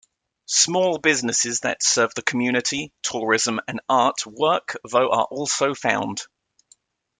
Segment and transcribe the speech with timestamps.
[0.47, 6.23] Small businesses that serve the community, tourism, and art work though are also found.